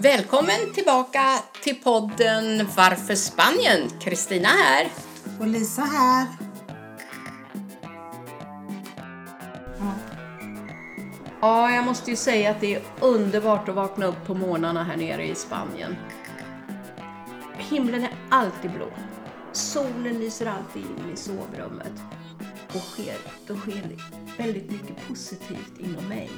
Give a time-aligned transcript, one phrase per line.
[0.00, 3.90] Välkommen tillbaka till podden Varför Spanien?
[4.00, 4.88] Kristina här.
[5.40, 6.26] Och Lisa här.
[11.40, 14.96] Ja, jag måste ju säga att det är underbart att vakna upp på morgnarna här
[14.96, 15.96] nere i Spanien.
[17.56, 18.88] Himlen är alltid blå.
[19.52, 21.92] Solen lyser alltid in i sovrummet.
[22.68, 23.98] Och sker, då sker det
[24.42, 26.30] väldigt mycket positivt inom mig.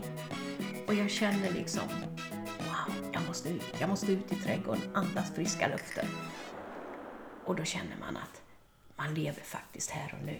[0.86, 1.82] Och jag känner liksom,
[3.30, 3.74] måste ut.
[3.80, 6.06] Jag måste ut i trädgården, andas friska luften.
[7.44, 8.42] Och då känner man att
[8.96, 10.38] man lever faktiskt här och nu.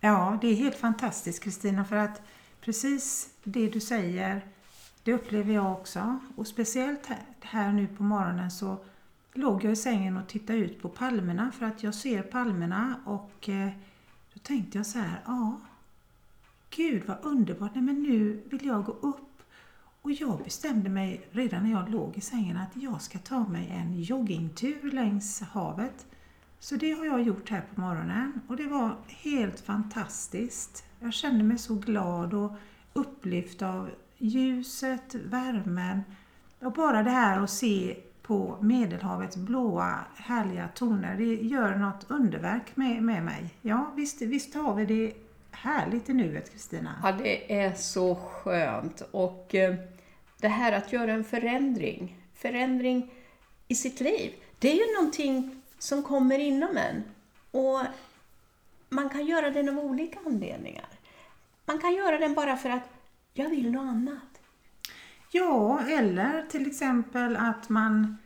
[0.00, 2.22] Ja, det är helt fantastiskt Kristina för att
[2.60, 4.46] precis det du säger,
[5.02, 6.18] det upplever jag också.
[6.36, 8.76] Och speciellt här, här nu på morgonen så
[9.32, 13.48] låg jag i sängen och tittade ut på palmerna för att jag ser palmerna och
[13.48, 13.70] eh,
[14.34, 15.60] då tänkte jag så här, ja,
[16.70, 19.27] gud vad underbart, nej men nu vill jag gå upp.
[20.08, 23.68] Och jag bestämde mig redan när jag låg i sängen att jag ska ta mig
[23.70, 26.06] en joggingtur längs havet.
[26.58, 30.84] Så det har jag gjort här på morgonen och det var helt fantastiskt.
[31.00, 32.52] Jag kände mig så glad och
[32.92, 36.02] upplyft av ljuset, värmen
[36.60, 41.16] och bara det här att se på Medelhavets blåa härliga toner.
[41.16, 43.54] Det gör något underverk med, med mig.
[43.62, 45.12] Ja, visst, visst har vi det
[45.50, 46.94] härligt i nuet, Kristina?
[47.02, 49.02] Ja, det är så skönt.
[49.10, 49.74] Och eh,
[50.40, 53.10] det här att göra en förändring, förändring
[53.68, 57.02] i sitt liv, det är ju någonting som kommer inom en.
[57.50, 57.80] Och
[58.88, 60.88] man kan göra den av olika anledningar.
[61.64, 62.88] Man kan göra den bara för att
[63.34, 64.40] jag vill något annat.
[65.30, 68.16] Ja, eller till exempel att man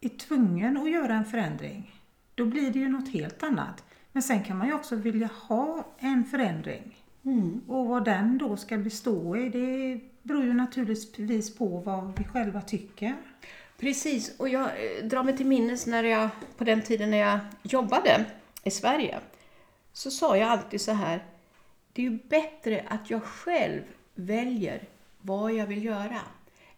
[0.00, 2.00] är tvungen att göra en förändring.
[2.34, 3.84] Då blir det ju något helt annat.
[4.12, 7.04] Men sen kan man ju också vilja ha en förändring.
[7.24, 7.60] Mm.
[7.68, 12.60] Och vad den då ska bestå i, det beror ju naturligtvis på vad vi själva
[12.60, 13.16] tycker.
[13.78, 17.38] Precis, och jag eh, drar mig till minnes när jag, på den tiden när jag
[17.62, 18.24] jobbade
[18.62, 19.20] i Sverige,
[19.92, 21.24] så sa jag alltid så här,
[21.92, 23.82] det är ju bättre att jag själv
[24.14, 24.82] väljer
[25.20, 26.20] vad jag vill göra,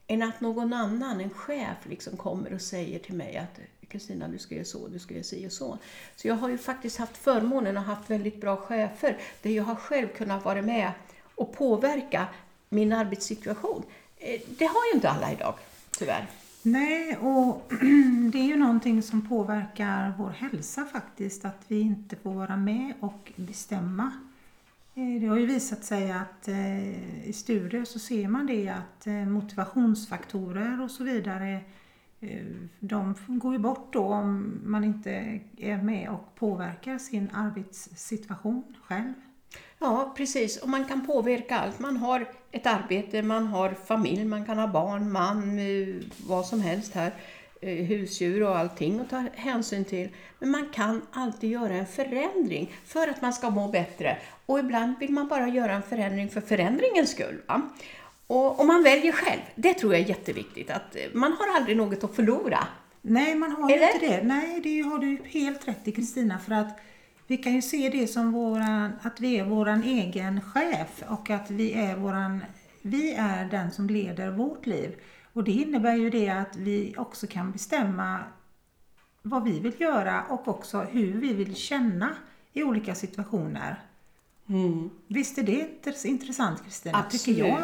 [0.06, 4.38] än att någon annan, en chef, liksom kommer och säger till mig att Kristina, du
[4.38, 5.78] ska göra så, du ska göra si och så.
[6.16, 9.64] Så jag har ju faktiskt haft förmånen att ha haft väldigt bra chefer, där jag
[9.64, 10.92] har själv kunnat vara med
[11.34, 12.26] och påverka
[12.68, 13.82] min arbetssituation.
[14.16, 15.54] Eh, det har ju inte alla idag,
[15.98, 16.30] tyvärr.
[16.62, 17.72] Nej, och
[18.32, 22.92] det är ju någonting som påverkar vår hälsa faktiskt, att vi inte får vara med
[23.00, 24.12] och bestämma.
[24.94, 29.06] Eh, det har ju visat sig att eh, i studier så ser man det att
[29.28, 31.60] motivationsfaktorer och så vidare
[32.80, 39.12] de går ju bort då om man inte är med och påverkar sin arbetssituation själv.
[39.78, 40.56] Ja, precis.
[40.56, 41.78] Och man kan påverka allt.
[41.78, 45.94] Man har ett arbete, man har familj, man kan ha barn, man, eh,
[46.26, 47.12] vad som helst här.
[47.60, 50.08] eh, Husdjur och allting att ta hänsyn till.
[50.38, 54.18] Men man kan alltid göra en förändring för att man ska må bättre.
[54.46, 57.42] Och ibland vill man bara göra en förändring för förändringens skull.
[57.46, 57.62] Va?
[58.26, 59.40] Och, och man väljer själv.
[59.54, 60.70] Det tror jag är jätteviktigt.
[60.70, 62.66] Att eh, man har aldrig något att förlora.
[63.02, 63.94] Nej, man har ju Eller?
[63.94, 64.22] inte det.
[64.22, 66.38] Nej, det har du helt rätt i Kristina.
[66.38, 66.78] För att
[67.26, 71.50] vi kan ju se det som våran, att vi är våran egen chef och att
[71.50, 72.44] vi är, våran,
[72.82, 74.96] vi är den som leder vårt liv.
[75.32, 78.24] Och det innebär ju det att vi också kan bestämma
[79.22, 82.16] vad vi vill göra och också hur vi vill känna
[82.52, 83.82] i olika situationer.
[85.06, 87.62] Visst är det intressant Kristina, tycker jag.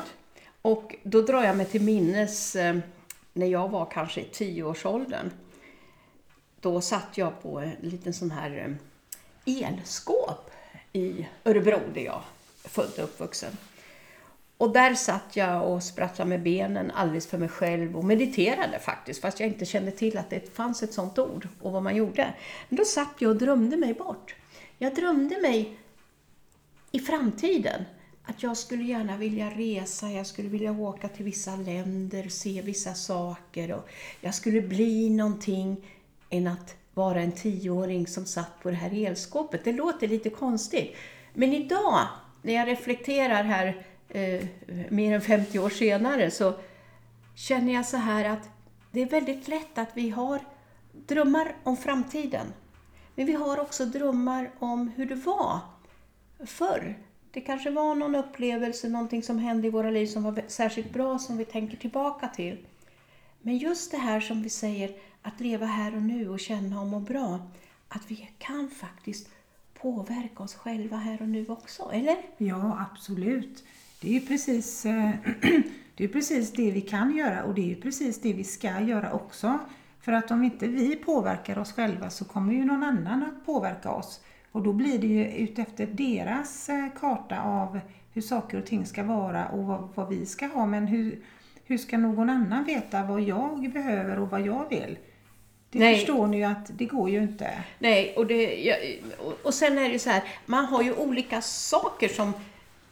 [0.62, 2.78] Och då drar jag mig till minnes eh,
[3.32, 5.30] när jag var kanske i tioårsåldern.
[6.60, 8.74] Då satt jag på en liten sån här eh,
[9.46, 10.50] elskåp
[10.92, 12.22] i Örebro där jag
[12.64, 13.56] är född och uppvuxen.
[14.56, 19.20] Och där satt jag och sprattlade med benen alldeles för mig själv och mediterade faktiskt,
[19.20, 22.34] fast jag inte kände till att det fanns ett sånt ord och vad man gjorde.
[22.68, 24.34] Men då satt jag och drömde mig bort.
[24.78, 25.78] Jag drömde mig
[26.90, 27.84] i framtiden
[28.24, 32.94] att jag skulle gärna vilja resa, jag skulle vilja åka till vissa länder, se vissa
[32.94, 33.88] saker och
[34.20, 35.88] jag skulle bli någonting
[36.30, 39.64] än att vara en tioåring som satt på det här elskåpet.
[39.64, 40.96] Det låter lite konstigt.
[41.34, 42.06] Men idag,
[42.42, 44.46] när jag reflekterar här eh,
[44.88, 46.54] mer än 50 år senare, så
[47.34, 48.48] känner jag så här att
[48.90, 50.40] det är väldigt lätt att vi har
[50.92, 52.46] drömmar om framtiden.
[53.14, 55.58] Men vi har också drömmar om hur det var
[56.46, 56.98] förr.
[57.30, 61.18] Det kanske var någon upplevelse, någonting som hände i våra liv som var särskilt bra
[61.18, 62.58] som vi tänker tillbaka till.
[63.42, 64.90] Men just det här som vi säger,
[65.22, 67.50] att leva här och nu och känna och må bra,
[67.88, 69.28] att vi kan faktiskt
[69.74, 72.16] påverka oss själva här och nu också, eller?
[72.38, 73.64] Ja, absolut.
[74.00, 75.10] Det är ju precis eh,
[75.96, 78.80] Det är precis det vi kan göra och det är ju precis det vi ska
[78.80, 79.58] göra också.
[80.00, 83.90] För att om inte vi påverkar oss själva så kommer ju någon annan att påverka
[83.90, 84.20] oss.
[84.52, 87.80] Och då blir det ju utefter deras eh, karta av
[88.12, 90.66] hur saker och ting ska vara och vad, vad vi ska ha.
[90.66, 91.22] Men hur,
[91.64, 94.98] hur ska någon annan veta vad jag behöver och vad jag vill?
[95.70, 95.96] Det Nej.
[95.96, 97.50] förstår ni ju att det går ju inte.
[97.78, 98.74] Nej, och, det,
[99.42, 102.32] och sen är det ju så här, man har ju olika saker som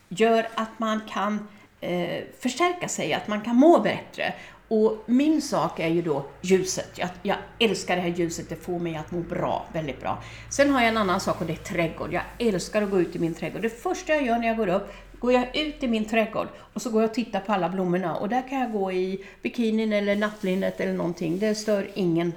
[0.08, 1.48] gör att man kan
[1.80, 4.34] eh, förstärka sig, att man kan må bättre.
[4.68, 6.98] Och min sak är ju då ljuset.
[6.98, 10.22] Jag, jag älskar det här ljuset, det får mig att må bra, väldigt bra.
[10.50, 12.12] Sen har jag en annan sak och det är trädgård.
[12.12, 13.62] Jag älskar att gå ut i min trädgård.
[13.62, 16.82] Det första jag gör när jag går upp, går jag ut i min trädgård och
[16.82, 18.16] så går jag och tittar på alla blommorna.
[18.16, 21.38] Och där kan jag gå i bikinin eller nattlinnet eller någonting.
[21.38, 22.32] Det stör ingen.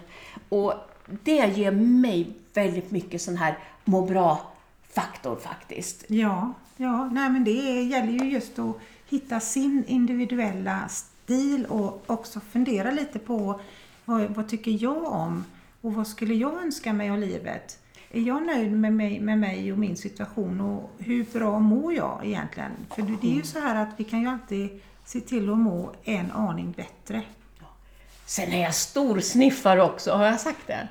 [0.50, 0.74] Och
[1.06, 6.06] det ger mig väldigt mycket sån här må bra-faktor faktiskt.
[6.07, 8.77] Ja, ja nej men det gäller ju just att
[9.09, 13.59] hitta sin individuella stil och också fundera lite på
[14.06, 15.45] vad, vad tycker jag om
[15.81, 17.79] och vad skulle jag önska mig av livet?
[18.15, 22.21] Är jag nöjd med mig, med mig och min situation och hur bra mår jag
[22.24, 22.71] egentligen?
[22.95, 25.92] För det är ju så här att vi kan ju alltid se till att må
[26.04, 27.21] en aning bättre.
[28.25, 30.88] Sen är jag storsniffare också, har jag sagt det?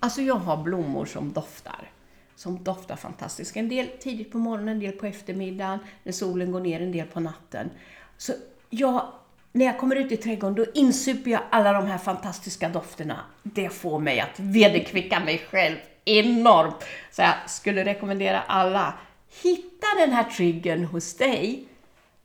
[0.00, 1.90] Alltså jag har blommor som doftar.
[2.36, 3.56] Som doftar fantastiskt.
[3.56, 7.06] En del tidigt på morgonen, en del på eftermiddagen, när solen går ner, en del
[7.06, 7.70] på natten.
[8.16, 8.32] Så
[8.70, 9.06] jag,
[9.52, 13.20] när jag kommer ut i trädgården, då insuper jag alla de här fantastiska dofterna.
[13.42, 16.84] Det får mig att vederkvicka mig själv enormt.
[17.10, 18.94] Så jag skulle rekommendera alla,
[19.42, 21.64] hitta den här triggern hos dig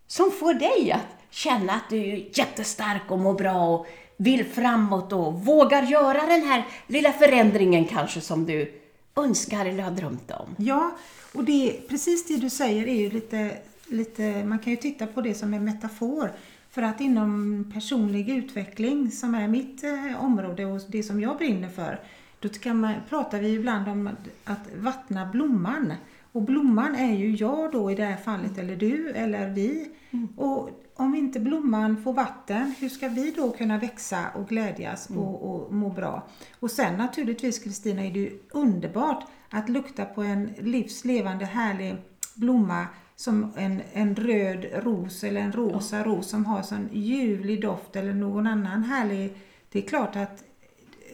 [0.07, 3.87] som får dig att känna att du är jättestark och mår bra och
[4.17, 8.81] vill framåt och vågar göra den här lilla förändringen kanske som du
[9.15, 10.55] önskar eller har drömt om.
[10.57, 10.97] Ja,
[11.33, 15.21] och det precis det du säger är ju lite, lite, man kan ju titta på
[15.21, 16.31] det som en metafor.
[16.71, 21.69] För att inom personlig utveckling, som är mitt eh, område och det som jag brinner
[21.69, 21.99] för,
[22.39, 25.93] då kan man, pratar vi ibland om att, att vattna blomman.
[26.31, 29.91] Och blomman är ju jag då i det här fallet, eller du, eller vi.
[30.35, 35.43] Och om inte blomman får vatten, hur ska vi då kunna växa och glädjas och,
[35.43, 36.27] och må bra?
[36.59, 41.95] Och sen naturligtvis Kristina är det ju underbart att lukta på en livslevande härlig
[42.35, 47.95] blomma som en, en röd ros eller en rosa ros som har sån ljuvlig doft
[47.95, 49.37] eller någon annan härlig.
[49.71, 50.43] Det är klart att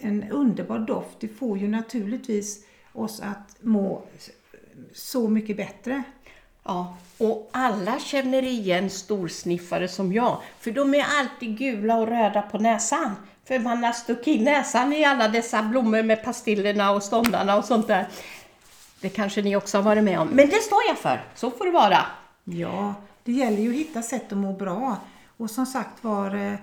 [0.03, 4.01] en underbar doft, det får ju naturligtvis oss att må
[4.94, 6.03] så mycket bättre.
[6.63, 12.41] Ja, och alla känner igen storsniffare som jag, för de är alltid gula och röda
[12.41, 13.15] på näsan.
[13.45, 17.65] För man har stuckit in näsan i alla dessa blommor med pastillerna och ståndarna och
[17.65, 18.07] sånt där.
[19.01, 20.27] Det kanske ni också har varit med om.
[20.27, 22.06] Men det står jag för, så får det vara.
[22.44, 24.97] Ja, det gäller ju att hitta sätt att må bra.
[25.38, 26.53] Och som sagt var, eh,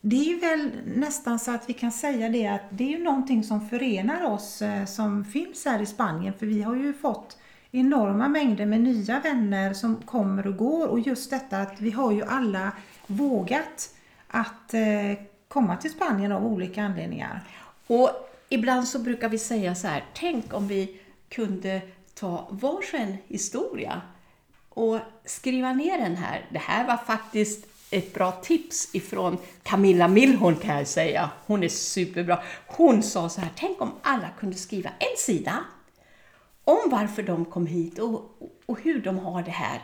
[0.00, 3.04] det är ju väl nästan så att vi kan säga det att det är ju
[3.04, 6.34] någonting som förenar oss eh, som finns här i Spanien.
[6.38, 7.38] För vi har ju fått
[7.70, 10.88] enorma mängder med nya vänner som kommer och går.
[10.88, 12.72] Och just detta att vi har ju alla
[13.06, 13.94] vågat
[14.28, 17.40] att eh, komma till Spanien av olika anledningar.
[17.86, 18.10] Och
[18.48, 21.80] ibland så brukar vi säga så här, tänk om vi kunde
[22.14, 24.02] ta varsin historia
[24.68, 26.46] och skriva ner den här.
[26.50, 31.30] Det här var faktiskt ett bra tips ifrån Camilla Millhorn kan jag säga.
[31.46, 32.42] Hon är superbra.
[32.66, 35.64] Hon sa så här, tänk om alla kunde skriva en sida
[36.64, 39.82] om varför de kom hit och, och hur de har det här.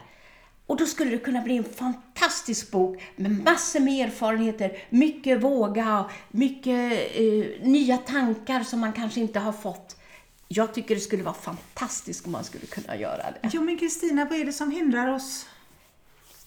[0.66, 6.10] Och då skulle det kunna bli en fantastisk bok med massor med erfarenheter, mycket våga,
[6.30, 9.96] mycket eh, nya tankar som man kanske inte har fått.
[10.48, 13.50] Jag tycker det skulle vara fantastiskt om man skulle kunna göra det.
[13.52, 15.46] Jo men Kristina, vad är det som hindrar oss?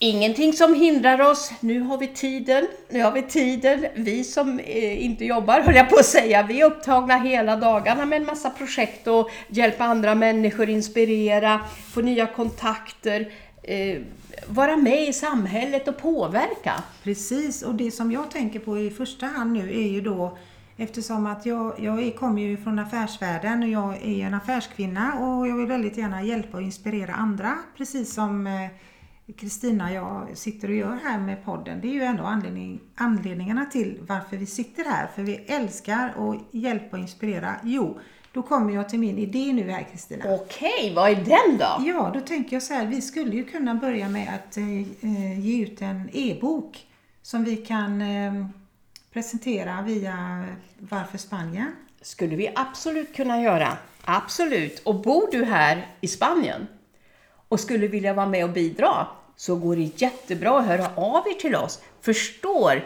[0.01, 1.51] Ingenting som hindrar oss.
[1.60, 2.68] Nu har vi tiden.
[2.89, 3.86] Nu har vi tiden.
[3.96, 8.06] Vi som eh, inte jobbar, höll jag på att säga, vi är upptagna hela dagarna
[8.06, 11.60] med en massa projekt och hjälpa andra människor, inspirera,
[11.94, 13.32] få nya kontakter,
[13.63, 14.01] eh,
[14.48, 16.84] vara med i samhället och påverka.
[17.03, 20.38] Precis, och det som jag tänker på i första hand nu är ju då
[20.82, 25.58] Eftersom att jag, jag kommer ju från affärsvärlden och jag är en affärskvinna och jag
[25.58, 27.58] vill väldigt gärna hjälpa och inspirera andra.
[27.77, 28.70] Precis som eh,
[29.38, 31.81] Kristina och jag sitter och gör här med podden.
[31.81, 35.07] Det är ju ändå anledning, anledningarna till varför vi sitter här.
[35.15, 37.55] För vi älskar att hjälpa och inspirera.
[37.63, 38.00] Jo,
[38.33, 40.25] då kommer jag till min idé nu här Kristina.
[40.27, 41.83] Okej, vad är den då?
[41.88, 44.65] Ja, då tänker jag så här, vi skulle ju kunna börja med att eh,
[45.01, 46.88] eh, ge ut en e-bok
[47.21, 48.45] som vi kan eh,
[49.13, 50.45] presentera via
[50.77, 51.75] Varför Spanien?
[52.01, 53.77] skulle vi absolut kunna göra.
[54.05, 54.79] Absolut.
[54.79, 56.67] Och bor du här i Spanien
[57.50, 59.07] och skulle vilja vara med och bidra
[59.39, 61.81] så går det jättebra att höra av er till oss.
[62.01, 62.86] Förstår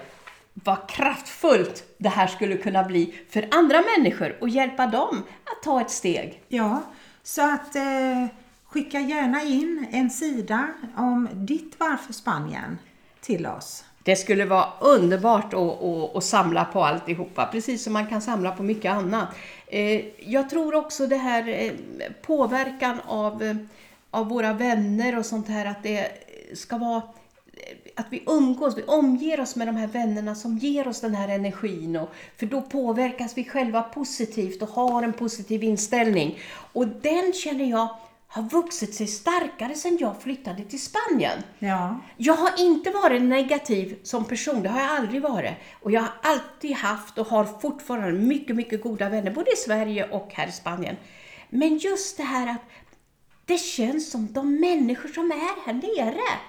[0.53, 5.81] vad kraftfullt det här skulle kunna bli för andra människor och hjälpa dem att ta
[5.81, 6.41] ett steg.
[6.47, 6.81] Ja,
[7.23, 8.25] så att eh,
[8.65, 10.67] skicka gärna in en sida
[10.97, 12.77] om ditt varför Spanien
[13.21, 13.85] till oss.
[14.03, 18.51] Det skulle vara underbart att, att, att, samla på alltihopa, precis som man kan samla
[18.51, 19.27] på mycket annat.
[19.67, 21.71] Eh, jag tror också det här eh,
[22.21, 23.55] påverkan av, eh,
[24.11, 26.22] av våra vänner och sånt här, att det
[26.55, 27.01] ska vara
[27.95, 31.29] att vi umgås, vi omger oss med de här vännerna som ger oss den här
[31.29, 31.95] energin.
[31.95, 36.39] Och, för då påverkas vi själva positivt och har en positiv inställning.
[36.73, 37.87] Och den känner jag
[38.33, 41.43] har vuxit sig starkare sedan jag flyttade till Spanien.
[41.59, 41.99] Ja.
[42.17, 45.53] Jag har inte varit negativ som person, det har jag aldrig varit.
[45.81, 50.09] Och jag har alltid haft och har fortfarande mycket, mycket goda vänner, både i Sverige
[50.09, 50.95] och här i Spanien.
[51.49, 52.61] Men just det här att
[53.45, 56.39] det känns som de människor som är här nere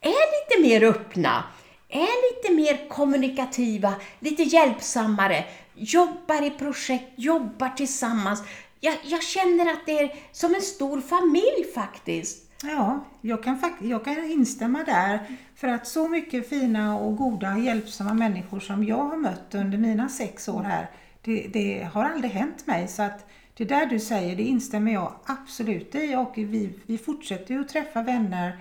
[0.00, 1.44] är lite mer öppna,
[1.88, 8.42] är lite mer kommunikativa, lite hjälpsammare, jobbar i projekt, jobbar tillsammans.
[8.80, 12.44] Jag, jag känner att det är som en stor familj faktiskt.
[12.62, 15.38] Ja, jag kan, jag kan instämma där.
[15.54, 20.08] För att så mycket fina och goda, hjälpsamma människor som jag har mött under mina
[20.08, 20.90] sex år här,
[21.22, 22.88] det, det har aldrig hänt mig.
[22.88, 23.26] Så att
[23.58, 26.14] det där du säger, det instämmer jag absolut i.
[26.14, 28.58] Och vi, vi fortsätter ju att träffa vänner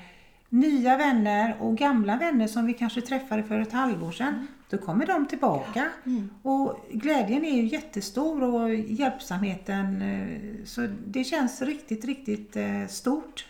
[0.50, 4.48] nya vänner och gamla vänner som vi kanske träffade för ett halvår sedan, mm.
[4.70, 5.90] då kommer de tillbaka.
[6.06, 6.30] Mm.
[6.42, 13.48] Och glädjen är ju jättestor och hjälpsamheten, eh, så det känns riktigt, riktigt eh, stort.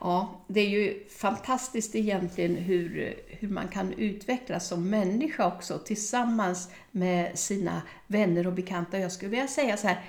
[0.00, 6.70] Ja, det är ju fantastiskt egentligen hur, hur man kan utvecklas som människa också tillsammans
[6.90, 8.98] med sina vänner och bekanta.
[8.98, 10.00] Jag skulle vilja säga så här,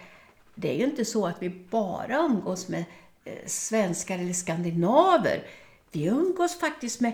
[0.60, 2.84] det är ju inte så att vi bara umgås med
[3.26, 5.44] eh, svenskar eller skandinaver
[5.92, 7.14] vi umgås faktiskt med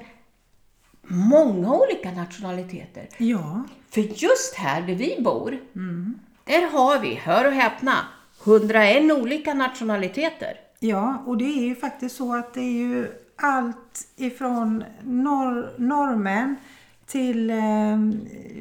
[1.01, 3.09] många olika nationaliteter.
[3.17, 3.63] Ja.
[3.89, 6.19] För just här där vi bor, mm.
[6.43, 8.07] där har vi, hör och häpna,
[8.45, 10.59] 101 olika nationaliteter.
[10.79, 16.55] Ja, och det är ju faktiskt så att det är ju allt ifrån norr, norrmän
[17.07, 17.57] till eh,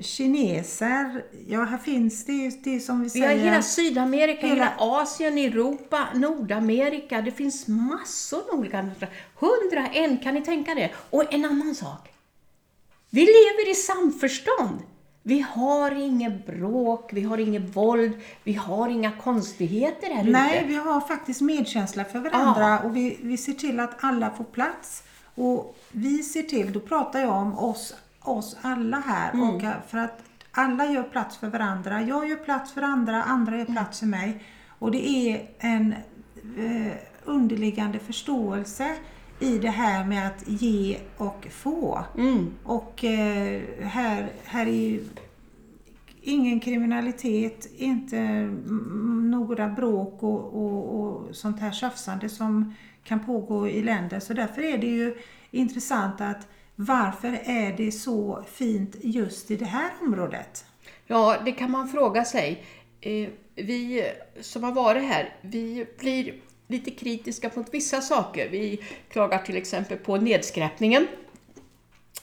[0.01, 1.25] kineser.
[1.49, 3.29] Ja, här finns det det som vi, säger.
[3.29, 7.21] Vi har hela Sydamerika, hela, hela Asien, Europa, Nordamerika.
[7.21, 8.91] Det finns massor med olika
[9.35, 10.91] Hundra en, kan ni tänka det?
[11.11, 12.11] Och en annan sak.
[13.11, 14.79] Vi lever i samförstånd.
[15.27, 18.13] Vi har inget bråk, vi har inget våld,
[18.45, 20.69] vi har inga konstigheter här Nej, ute.
[20.69, 22.79] vi har faktiskt medkänsla för varandra ah.
[22.79, 25.03] och vi, vi ser till att alla får plats.
[25.35, 29.33] Och vi ser till, då pratar jag om oss oss alla här.
[29.33, 29.49] Mm.
[29.49, 32.03] Och för att alla gör plats för varandra.
[32.03, 34.43] Jag gör plats för andra, andra gör plats för mig.
[34.79, 35.95] Och det är en
[36.59, 36.93] eh,
[37.25, 38.97] underliggande förståelse
[39.41, 42.05] i det här med att ge och få.
[42.19, 42.55] Mm.
[42.65, 45.05] Och eh, här, här är ju
[46.21, 48.21] ingen kriminalitet, inte
[49.23, 54.21] några bråk och, och, och sånt här tjafsande som kan pågå i länder.
[54.21, 55.15] Så därför är det ju
[55.51, 60.65] intressant att varför är det så fint just i det här området?
[61.07, 62.65] Ja, det kan man fråga sig.
[63.01, 66.35] Eh, vi som har varit här, vi blir
[66.67, 68.49] lite kritiska mot vissa saker.
[68.49, 71.07] Vi klagar till exempel på nedskräpningen.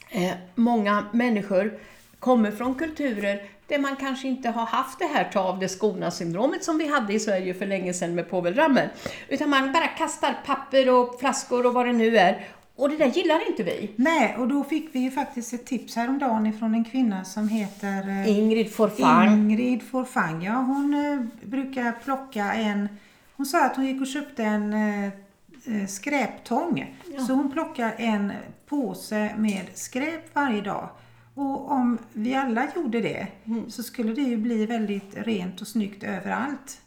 [0.10, 1.80] Eh, många människor
[2.20, 6.12] kommer från kulturer där man kanske inte har haft det här ta av det skorna
[6.12, 8.90] syndromet som vi hade i Sverige för länge sedan med Povelrammen.
[9.28, 13.08] Utan man bara kastar papper och flaskor och vad det nu är och det där
[13.08, 13.92] gillar inte vi.
[13.96, 18.10] Nej, och då fick vi ju faktiskt ett tips häromdagen ifrån en kvinna som heter
[18.10, 19.34] eh, Ingrid Forfang.
[19.34, 20.54] Ingrid Forfang, ja.
[20.54, 22.90] Hon eh, brukar plocka en...
[23.36, 26.96] Hon sa att hon gick och köpte en eh, eh, skräptång.
[27.14, 27.26] Ja.
[27.26, 28.32] Så hon plockar en
[28.66, 30.90] påse med skräp varje dag.
[31.36, 33.72] Och om vi alla gjorde det mm.
[33.72, 36.82] så skulle det ju bli väldigt rent och snyggt överallt.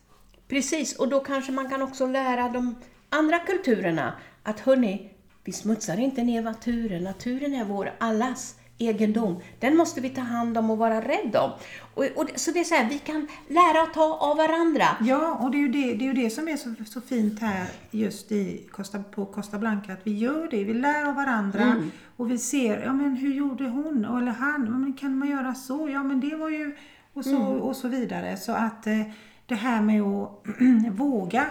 [0.48, 2.74] Precis, och då kanske man kan också lära de
[3.08, 4.12] andra kulturerna
[4.42, 5.13] att hörni,
[5.44, 7.04] vi smutsar inte ner naturen.
[7.04, 9.40] Naturen är vår allas egendom.
[9.60, 11.50] Den måste vi ta hand om och vara rädda om.
[11.94, 14.84] Och, och, så det är så här, vi kan lära att ta av varandra.
[15.00, 17.66] Ja, och det är ju det, det, är det som är så, så fint här
[17.90, 20.64] just i Costa, på Costa Blanca, att vi gör det.
[20.64, 21.90] Vi lär av varandra mm.
[22.16, 24.66] och vi ser, ja men hur gjorde hon eller han?
[24.66, 25.88] Ja, men kan man göra så?
[25.88, 26.76] Ja men det var ju...
[27.12, 27.60] Och så, mm.
[27.60, 28.36] och så vidare.
[28.36, 29.00] Så att eh,
[29.46, 30.42] det här med att
[30.98, 31.46] våga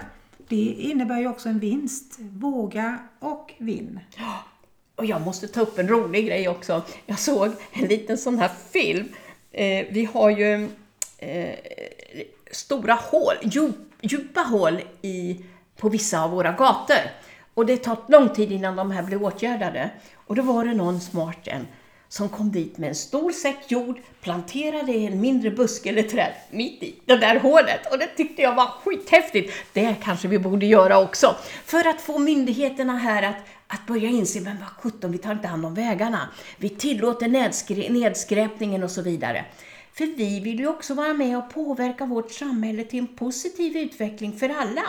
[0.47, 2.15] det innebär ju också en vinst.
[2.19, 3.99] Våga och vinn.
[4.95, 6.81] Och jag måste ta upp en rolig grej också.
[7.05, 9.07] Jag såg en liten sån här film.
[9.51, 10.69] Eh, vi har ju
[11.17, 11.55] eh,
[12.51, 15.45] stora hål, djup, djupa hål i,
[15.77, 17.11] på vissa av våra gator.
[17.53, 19.89] Och det tar lång tid innan de här blir åtgärdade.
[20.13, 21.67] Och då var det någon smart en
[22.13, 26.83] som kom dit med en stor säck jord, planterade en mindre buske eller träd mitt
[26.83, 27.91] i det där hålet.
[27.91, 29.53] Och det tyckte jag var skithäftigt.
[29.73, 31.35] Det kanske vi borde göra också.
[31.65, 33.35] För att få myndigheterna här att,
[33.67, 36.29] att börja inse, men vad sjutton, vi tar inte hand om vägarna.
[36.57, 37.27] Vi tillåter
[37.89, 39.45] nedskräpningen och så vidare.
[39.93, 44.37] För vi vill ju också vara med och påverka vårt samhälle till en positiv utveckling
[44.37, 44.85] för alla.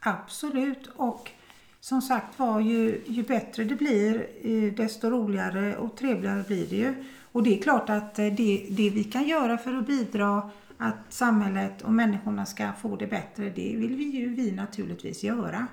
[0.00, 0.86] Absolut.
[0.96, 1.30] Och
[1.88, 6.76] som sagt var, ju, ju bättre det blir, eh, desto roligare och trevligare blir det
[6.76, 6.94] ju.
[7.32, 10.96] Och det är klart att eh, det, det vi kan göra för att bidra att
[11.08, 15.66] samhället och människorna ska få det bättre, det vill vi ju vi naturligtvis göra.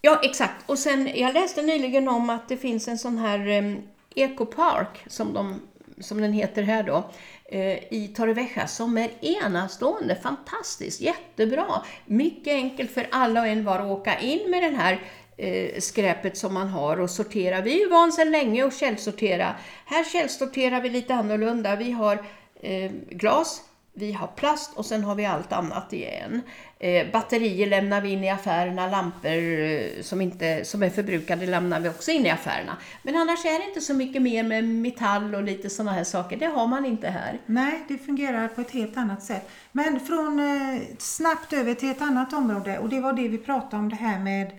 [0.00, 0.70] Ja, exakt.
[0.70, 3.74] Och sen, jag läste nyligen om att det finns en sån här eh,
[4.14, 5.60] ekopark, som, de,
[6.00, 7.10] som den heter här då,
[7.44, 11.82] eh, i Torrevieja som är enastående, fantastiskt, jättebra.
[12.06, 15.00] Mycket enkelt för alla och en var att åka in med den här
[15.36, 17.60] eh, skräpet som man har och sortera.
[17.60, 19.54] Vi är ju van sedan länge att källsortera.
[19.86, 21.76] Här källsorterar vi lite annorlunda.
[21.76, 22.24] Vi har
[22.60, 26.42] eh, glas, vi har plast och sen har vi allt annat igen.
[26.82, 31.80] Eh, batterier lämnar vi in i affärerna, lampor eh, som, inte, som är förbrukade lämnar
[31.80, 32.76] vi också in i affärerna.
[33.02, 36.36] Men annars är det inte så mycket mer med metall och lite sådana här saker.
[36.36, 37.38] Det har man inte här.
[37.46, 39.50] Nej, det fungerar på ett helt annat sätt.
[39.72, 43.76] Men från eh, snabbt över till ett annat område och det var det vi pratade
[43.76, 44.50] om det här med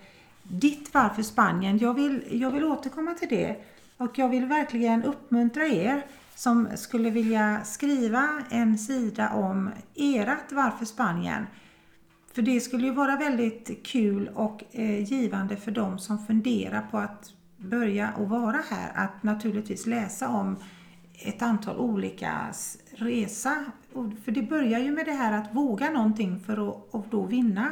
[0.44, 1.78] ditt varför Spanien.
[1.78, 3.56] Jag vill, jag vill återkomma till det
[3.98, 10.86] och jag vill verkligen uppmuntra er som skulle vilja skriva en sida om ert Varför
[10.86, 11.46] Spanien.
[12.34, 16.98] För det skulle ju vara väldigt kul och eh, givande för de som funderar på
[16.98, 20.56] att börja och vara här att naturligtvis läsa om
[21.14, 22.48] ett antal olika
[22.92, 23.66] resa.
[24.26, 27.68] För det börjar ju med det här att våga någonting för att, att då vinna.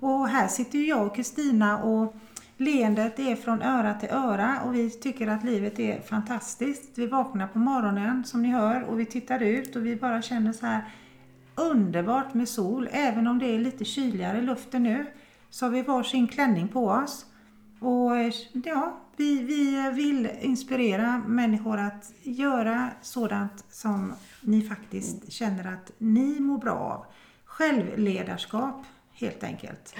[0.00, 2.14] Och här sitter ju jag och Kristina och
[2.56, 6.98] Leendet är från öra till öra och vi tycker att livet är fantastiskt.
[6.98, 10.52] Vi vaknar på morgonen som ni hör och vi tittar ut och vi bara känner
[10.52, 10.84] så här
[11.54, 12.88] underbart med sol.
[12.92, 15.06] Även om det är lite kyligare i luften nu
[15.50, 17.26] så har vi varsin klänning på oss.
[17.80, 18.10] Och
[18.64, 26.40] ja, vi, vi vill inspirera människor att göra sådant som ni faktiskt känner att ni
[26.40, 27.06] mår bra av.
[27.44, 29.94] Självledarskap helt enkelt.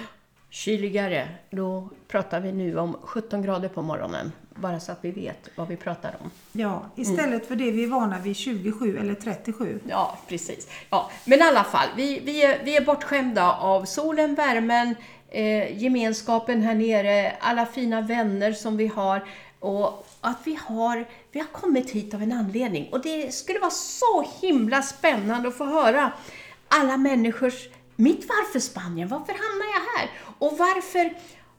[0.55, 4.31] Kyligare, då pratar vi nu om 17 grader på morgonen.
[4.55, 6.31] Bara så att vi vet vad vi pratar om.
[6.51, 7.45] Ja, istället mm.
[7.45, 9.79] för det vi är vana vid 27 eller 37.
[9.89, 10.67] Ja, precis.
[10.89, 14.95] Ja, men i alla fall, vi, vi, är, vi är bortskämda av solen, värmen,
[15.29, 19.27] eh, gemenskapen här nere, alla fina vänner som vi har
[19.59, 22.89] och att vi har, vi har kommit hit av en anledning.
[22.91, 26.11] Och det skulle vara så himla spännande att få höra
[26.67, 30.09] alla människors mitt varför Spanien, varför hamnar jag här?
[30.39, 31.13] Och varför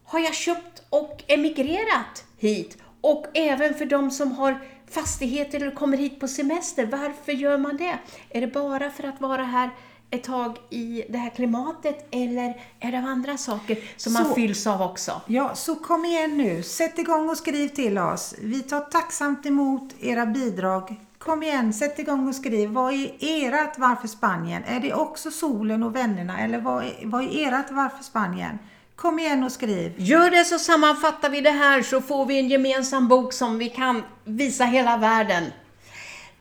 [0.04, 2.78] har jag köpt och emigrerat hit?
[3.00, 4.60] Och även för de som har
[4.90, 7.98] fastigheter eller kommer hit på semester, varför gör man det?
[8.30, 9.70] Är det bara för att vara här
[10.10, 14.34] ett tag i det här klimatet eller är det av andra saker som så, man
[14.34, 15.20] fylls av också?
[15.26, 16.62] Ja, så kom igen nu.
[16.62, 18.34] Sätt igång och skriv till oss.
[18.42, 22.70] Vi tar tacksamt emot era bidrag Kom igen, sätt igång och skriv.
[22.70, 24.64] Vad är ert Varför Spanien?
[24.64, 26.40] Är det också solen och vännerna?
[26.40, 28.58] Eller vad är, vad är ert Varför Spanien?
[28.96, 29.94] Kom igen och skriv.
[29.96, 33.68] Gör det så sammanfattar vi det här så får vi en gemensam bok som vi
[33.68, 35.44] kan visa hela världen.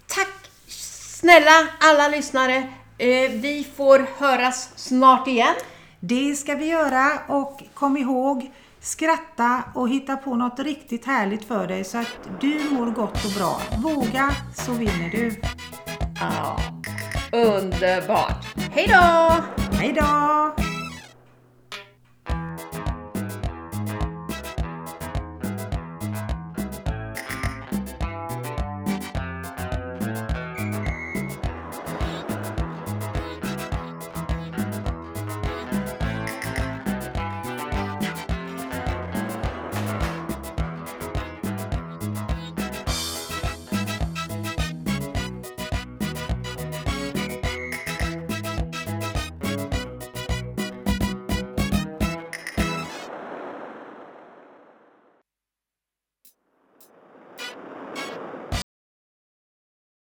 [0.08, 2.56] Tack snälla alla lyssnare.
[2.98, 5.56] Eh, vi får höras snart igen.
[6.00, 8.52] Det ska vi göra och kom ihåg
[8.86, 13.32] Skratta och hitta på något riktigt härligt för dig så att du mår gott och
[13.32, 13.62] bra.
[13.78, 15.42] Våga så vinner du.
[16.20, 16.60] Ja,
[17.32, 18.46] underbart.
[18.72, 19.34] Hej då!
[19.78, 20.65] Hej då!